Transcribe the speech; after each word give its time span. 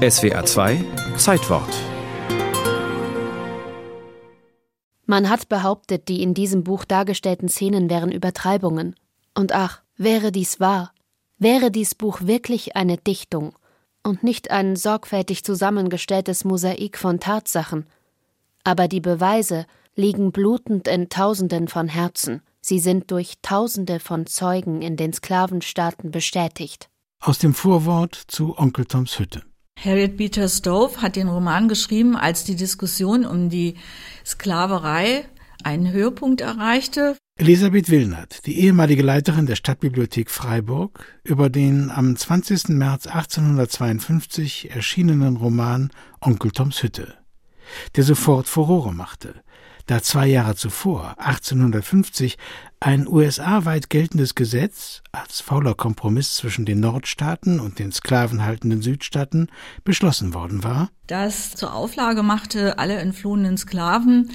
SWA 0.00 0.46
2 0.46 0.82
Zeitwort 1.18 1.68
Man 5.04 5.28
hat 5.28 5.50
behauptet, 5.50 6.08
die 6.08 6.22
in 6.22 6.32
diesem 6.32 6.64
Buch 6.64 6.86
dargestellten 6.86 7.50
Szenen 7.50 7.90
wären 7.90 8.10
Übertreibungen. 8.10 8.96
Und 9.34 9.52
ach, 9.52 9.82
wäre 9.98 10.32
dies 10.32 10.58
wahr, 10.58 10.94
wäre 11.36 11.70
dies 11.70 11.94
Buch 11.94 12.22
wirklich 12.22 12.76
eine 12.76 12.96
Dichtung 12.96 13.52
und 14.02 14.22
nicht 14.22 14.50
ein 14.50 14.74
sorgfältig 14.74 15.44
zusammengestelltes 15.44 16.46
Mosaik 16.46 16.96
von 16.96 17.20
Tatsachen. 17.20 17.84
Aber 18.64 18.88
die 18.88 19.02
Beweise 19.02 19.66
liegen 19.96 20.32
blutend 20.32 20.88
in 20.88 21.10
Tausenden 21.10 21.68
von 21.68 21.88
Herzen. 21.88 22.40
Sie 22.62 22.78
sind 22.78 23.10
durch 23.10 23.34
Tausende 23.42 24.00
von 24.00 24.24
Zeugen 24.24 24.80
in 24.80 24.96
den 24.96 25.12
Sklavenstaaten 25.12 26.10
bestätigt. 26.10 26.88
Aus 27.20 27.38
dem 27.38 27.52
Vorwort 27.52 28.14
zu 28.14 28.56
Onkel 28.56 28.86
Toms 28.86 29.18
Hütte. 29.18 29.42
Harriet 29.82 30.18
Beecher 30.18 30.48
Stowe 30.48 31.00
hat 31.00 31.16
den 31.16 31.28
Roman 31.28 31.66
geschrieben, 31.68 32.14
als 32.14 32.44
die 32.44 32.54
Diskussion 32.54 33.24
um 33.24 33.48
die 33.48 33.76
Sklaverei 34.26 35.24
einen 35.64 35.90
Höhepunkt 35.90 36.42
erreichte. 36.42 37.16
Elisabeth 37.38 37.88
Willnert, 37.88 38.44
die 38.44 38.60
ehemalige 38.60 39.02
Leiterin 39.02 39.46
der 39.46 39.56
Stadtbibliothek 39.56 40.30
Freiburg, 40.30 41.20
über 41.24 41.48
den 41.48 41.90
am 41.90 42.14
20. 42.14 42.68
März 42.68 43.06
1852 43.06 44.70
erschienenen 44.70 45.36
Roman 45.36 45.90
Onkel 46.20 46.50
Toms 46.50 46.82
Hütte, 46.82 47.14
der 47.96 48.04
sofort 48.04 48.48
Furore 48.48 48.92
machte 48.92 49.42
da 49.86 50.02
zwei 50.02 50.26
Jahre 50.26 50.54
zuvor, 50.54 51.14
1850, 51.18 52.38
ein 52.80 53.06
USA-weit 53.06 53.90
geltendes 53.90 54.34
Gesetz 54.34 55.02
als 55.12 55.40
fauler 55.40 55.74
Kompromiss 55.74 56.36
zwischen 56.36 56.64
den 56.64 56.80
Nordstaaten 56.80 57.60
und 57.60 57.78
den 57.78 57.92
sklavenhaltenden 57.92 58.82
Südstaaten 58.82 59.48
beschlossen 59.84 60.32
worden 60.32 60.64
war, 60.64 60.90
das 61.06 61.54
zur 61.54 61.74
Auflage 61.74 62.22
machte, 62.22 62.78
alle 62.78 62.96
entflohenen 62.96 63.58
Sklaven 63.58 64.30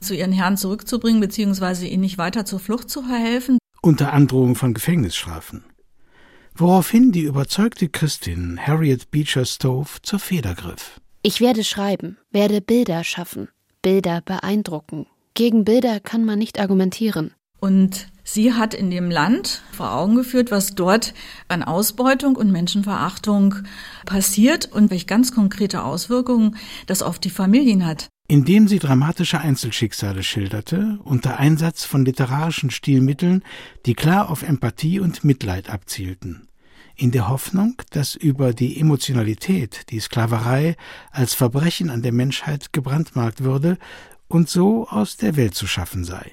zu 0.00 0.14
ihren 0.14 0.32
Herren 0.32 0.56
zurückzubringen 0.56 1.20
bzw. 1.20 1.86
ihnen 1.86 2.00
nicht 2.00 2.18
weiter 2.18 2.44
zur 2.44 2.60
Flucht 2.60 2.90
zu 2.90 3.02
verhelfen. 3.02 3.58
Unter 3.82 4.12
Androhung 4.12 4.54
von 4.54 4.74
Gefängnisstrafen. 4.74 5.64
Woraufhin 6.54 7.12
die 7.12 7.22
überzeugte 7.22 7.88
Christin 7.88 8.58
Harriet 8.58 9.10
Beecher 9.10 9.44
Stowe 9.44 9.88
zur 10.02 10.18
Feder 10.18 10.54
griff. 10.54 11.00
Ich 11.22 11.40
werde 11.40 11.64
schreiben, 11.64 12.18
werde 12.30 12.60
Bilder 12.60 13.02
schaffen, 13.02 13.48
Bilder 13.84 14.22
beeindrucken. 14.22 15.06
Gegen 15.34 15.64
Bilder 15.64 16.00
kann 16.00 16.24
man 16.24 16.38
nicht 16.38 16.58
argumentieren. 16.58 17.32
Und 17.60 18.08
sie 18.24 18.54
hat 18.54 18.74
in 18.74 18.90
dem 18.90 19.10
Land 19.10 19.62
vor 19.72 19.92
Augen 19.92 20.16
geführt, 20.16 20.50
was 20.50 20.74
dort 20.74 21.14
an 21.48 21.62
Ausbeutung 21.62 22.34
und 22.34 22.50
Menschenverachtung 22.50 23.56
passiert 24.06 24.72
und 24.72 24.90
welche 24.90 25.06
ganz 25.06 25.32
konkrete 25.32 25.84
Auswirkungen 25.84 26.56
das 26.86 27.02
auf 27.02 27.18
die 27.18 27.30
Familien 27.30 27.86
hat. 27.86 28.08
Indem 28.26 28.68
sie 28.68 28.78
dramatische 28.78 29.40
Einzelschicksale 29.40 30.22
schilderte, 30.22 30.98
unter 31.04 31.38
Einsatz 31.38 31.84
von 31.84 32.06
literarischen 32.06 32.70
Stilmitteln, 32.70 33.44
die 33.84 33.94
klar 33.94 34.30
auf 34.30 34.42
Empathie 34.42 34.98
und 34.98 35.24
Mitleid 35.24 35.68
abzielten 35.68 36.48
in 36.96 37.10
der 37.10 37.28
Hoffnung, 37.28 37.80
dass 37.90 38.14
über 38.14 38.52
die 38.52 38.80
Emotionalität 38.80 39.90
die 39.90 40.00
Sklaverei 40.00 40.76
als 41.10 41.34
Verbrechen 41.34 41.90
an 41.90 42.02
der 42.02 42.12
Menschheit 42.12 42.72
gebrandmarkt 42.72 43.42
würde 43.42 43.78
und 44.28 44.48
so 44.48 44.88
aus 44.88 45.16
der 45.16 45.36
Welt 45.36 45.54
zu 45.54 45.66
schaffen 45.66 46.04
sei. 46.04 46.32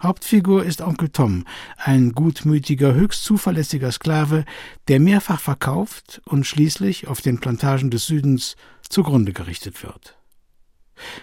Hauptfigur 0.00 0.64
ist 0.64 0.80
Onkel 0.80 1.10
Tom, 1.10 1.44
ein 1.76 2.12
gutmütiger, 2.12 2.92
höchst 2.92 3.22
zuverlässiger 3.22 3.92
Sklave, 3.92 4.44
der 4.88 4.98
mehrfach 4.98 5.40
verkauft 5.40 6.20
und 6.24 6.44
schließlich 6.44 7.06
auf 7.06 7.20
den 7.20 7.38
Plantagen 7.38 7.90
des 7.90 8.06
Südens 8.06 8.56
zugrunde 8.88 9.32
gerichtet 9.32 9.82
wird. 9.84 10.18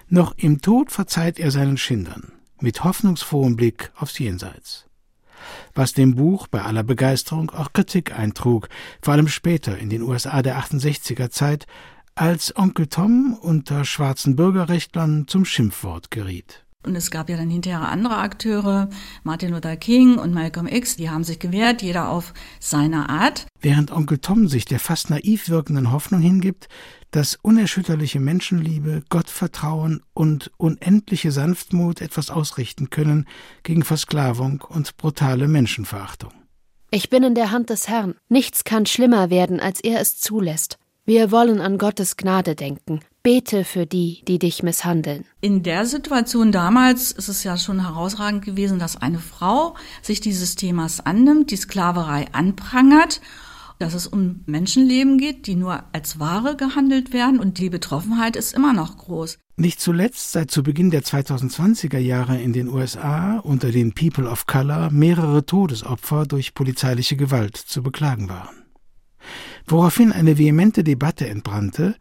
Noch 0.07 0.33
im 0.37 0.61
Tod 0.61 0.91
verzeiht 0.91 1.39
er 1.39 1.51
seinen 1.51 1.77
Schindern, 1.77 2.31
mit 2.61 2.83
hoffnungsfrohem 2.83 3.57
Blick 3.57 3.91
aufs 3.95 4.17
Jenseits 4.17 4.88
was 5.73 5.93
dem 5.93 6.15
Buch 6.15 6.47
bei 6.47 6.61
aller 6.61 6.83
Begeisterung 6.83 7.51
auch 7.51 7.73
Kritik 7.73 8.17
eintrug, 8.17 8.69
vor 9.01 9.13
allem 9.13 9.27
später 9.27 9.77
in 9.77 9.89
den 9.89 10.01
USA 10.01 10.41
der 10.41 10.59
68er 10.59 11.29
Zeit, 11.29 11.67
als 12.15 12.55
Onkel 12.57 12.87
Tom 12.87 13.37
unter 13.39 13.85
schwarzen 13.85 14.35
Bürgerrechtlern 14.35 15.27
zum 15.27 15.45
Schimpfwort 15.45 16.11
geriet. 16.11 16.65
Und 16.85 16.95
es 16.95 17.11
gab 17.11 17.29
ja 17.29 17.35
dann 17.35 17.49
hinterher 17.49 17.89
andere 17.89 18.17
Akteure, 18.17 18.89
Martin 19.23 19.51
Luther 19.51 19.75
King 19.75 20.17
und 20.17 20.33
Malcolm 20.33 20.65
X, 20.65 20.95
die 20.95 21.09
haben 21.09 21.25
sich 21.25 21.39
gewehrt, 21.39 21.81
jeder 21.81 22.07
auf 22.07 22.33
seine 22.61 23.09
Art. 23.09 23.47
Während 23.59 23.91
Onkel 23.91 24.19
Tom 24.19 24.47
sich 24.47 24.63
der 24.63 24.79
fast 24.79 25.09
naiv 25.09 25.49
wirkenden 25.49 25.91
Hoffnung 25.91 26.21
hingibt, 26.21 26.69
dass 27.11 27.35
unerschütterliche 27.41 28.21
Menschenliebe, 28.21 29.03
Gottvertrauen 29.09 30.03
und 30.13 30.51
unendliche 30.55 31.33
Sanftmut 31.33 31.99
etwas 31.99 32.29
ausrichten 32.29 32.89
können 32.89 33.27
gegen 33.63 33.83
Versklavung 33.83 34.61
und 34.61 34.95
brutale 34.95 35.49
Menschenverachtung. 35.49 36.31
Ich 36.91 37.09
bin 37.09 37.23
in 37.23 37.35
der 37.35 37.51
Hand 37.51 37.69
des 37.69 37.89
Herrn. 37.89 38.15
Nichts 38.29 38.63
kann 38.63 38.85
schlimmer 38.85 39.29
werden, 39.29 39.59
als 39.59 39.81
er 39.81 39.99
es 39.99 40.17
zulässt. 40.17 40.77
Wir 41.09 41.31
wollen 41.31 41.59
an 41.59 41.79
Gottes 41.79 42.17
Gnade 42.17 42.53
denken. 42.53 42.99
Bete 43.23 43.63
für 43.63 43.87
die, 43.87 44.21
die 44.27 44.37
dich 44.37 44.61
misshandeln. 44.61 45.25
In 45.41 45.63
der 45.63 45.87
Situation 45.87 46.51
damals 46.51 47.11
ist 47.11 47.29
es 47.29 47.43
ja 47.43 47.57
schon 47.57 47.81
herausragend 47.81 48.45
gewesen, 48.45 48.77
dass 48.77 48.95
eine 48.95 49.17
Frau 49.17 49.75
sich 50.03 50.21
dieses 50.21 50.55
Themas 50.55 51.03
annimmt, 51.03 51.49
die 51.49 51.55
Sklaverei 51.55 52.27
anprangert 52.31 53.21
dass 53.79 53.93
es 53.93 54.07
um 54.07 54.41
Menschenleben 54.45 55.17
geht, 55.17 55.47
die 55.47 55.55
nur 55.55 55.85
als 55.93 56.19
Ware 56.19 56.57
gehandelt 56.57 57.13
werden 57.13 57.39
und 57.39 57.59
die 57.59 57.69
Betroffenheit 57.69 58.35
ist 58.35 58.53
immer 58.53 58.73
noch 58.73 58.97
groß. 58.97 59.37
Nicht 59.55 59.79
zuletzt 59.79 60.33
seit 60.33 60.51
zu 60.51 60.63
Beginn 60.63 60.91
der 60.91 61.01
2020er 61.01 61.97
Jahre 61.97 62.37
in 62.37 62.51
den 62.51 62.67
USA 62.67 63.39
unter 63.39 63.71
den 63.71 63.93
People 63.93 64.29
of 64.29 64.47
Color 64.47 64.91
mehrere 64.91 65.45
Todesopfer 65.45 66.25
durch 66.25 66.53
polizeiliche 66.53 67.15
Gewalt 67.15 67.55
zu 67.55 67.81
beklagen 67.81 68.27
waren 68.27 68.68
woraufhin 69.71 70.11
eine 70.11 70.37
vehemente 70.37 70.83
Debatte 70.83 71.27
entbrannte 71.27 71.95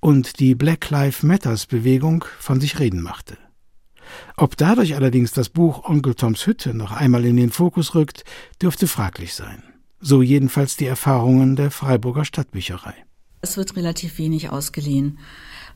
und 0.00 0.38
die 0.40 0.54
Black 0.54 0.90
Lives 0.90 1.22
Matters 1.22 1.66
Bewegung 1.66 2.24
von 2.38 2.60
sich 2.60 2.78
reden 2.78 3.02
machte. 3.02 3.38
Ob 4.36 4.56
dadurch 4.56 4.94
allerdings 4.94 5.32
das 5.32 5.48
Buch 5.48 5.84
Onkel 5.84 6.14
Toms 6.14 6.46
Hütte 6.46 6.74
noch 6.74 6.92
einmal 6.92 7.24
in 7.24 7.36
den 7.36 7.50
Fokus 7.50 7.94
rückt, 7.94 8.24
dürfte 8.62 8.86
fraglich 8.86 9.34
sein. 9.34 9.62
So 10.00 10.22
jedenfalls 10.22 10.76
die 10.76 10.86
Erfahrungen 10.86 11.56
der 11.56 11.70
Freiburger 11.70 12.24
Stadtbücherei. 12.24 12.94
Es 13.40 13.56
wird 13.56 13.76
relativ 13.76 14.18
wenig 14.18 14.50
ausgeliehen. 14.50 15.18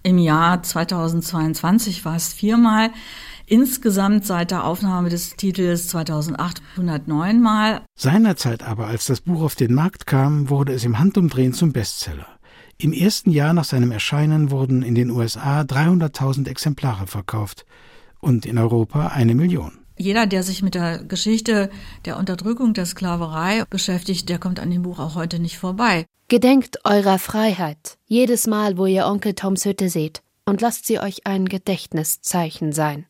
Im 0.02 0.18
Jahr 0.18 0.62
2022 0.62 2.04
war 2.04 2.16
es 2.16 2.32
viermal. 2.32 2.90
Insgesamt 3.50 4.24
seit 4.24 4.52
der 4.52 4.64
Aufnahme 4.64 5.08
des 5.08 5.34
Titels 5.34 5.88
2809 5.88 7.40
Mal. 7.40 7.80
Seinerzeit 7.96 8.62
aber, 8.62 8.86
als 8.86 9.06
das 9.06 9.22
Buch 9.22 9.42
auf 9.42 9.56
den 9.56 9.74
Markt 9.74 10.06
kam, 10.06 10.50
wurde 10.50 10.72
es 10.72 10.84
im 10.84 11.00
Handumdrehen 11.00 11.52
zum 11.52 11.72
Bestseller. 11.72 12.28
Im 12.78 12.92
ersten 12.92 13.32
Jahr 13.32 13.52
nach 13.52 13.64
seinem 13.64 13.90
Erscheinen 13.90 14.52
wurden 14.52 14.84
in 14.84 14.94
den 14.94 15.10
USA 15.10 15.62
300.000 15.62 16.48
Exemplare 16.48 17.08
verkauft 17.08 17.66
und 18.20 18.46
in 18.46 18.56
Europa 18.56 19.08
eine 19.08 19.34
Million. 19.34 19.72
Jeder, 19.98 20.28
der 20.28 20.44
sich 20.44 20.62
mit 20.62 20.76
der 20.76 21.02
Geschichte 21.02 21.70
der 22.04 22.18
Unterdrückung 22.18 22.72
der 22.72 22.86
Sklaverei 22.86 23.64
beschäftigt, 23.68 24.28
der 24.28 24.38
kommt 24.38 24.60
an 24.60 24.70
dem 24.70 24.82
Buch 24.82 25.00
auch 25.00 25.16
heute 25.16 25.40
nicht 25.40 25.58
vorbei. 25.58 26.06
Gedenkt 26.28 26.84
eurer 26.84 27.18
Freiheit, 27.18 27.98
jedes 28.06 28.46
Mal, 28.46 28.78
wo 28.78 28.86
ihr 28.86 29.06
Onkel 29.06 29.34
Toms 29.34 29.64
Hütte 29.64 29.88
seht, 29.88 30.22
und 30.44 30.60
lasst 30.60 30.86
sie 30.86 31.00
euch 31.00 31.26
ein 31.26 31.46
Gedächtniszeichen 31.46 32.70
sein. 32.72 32.98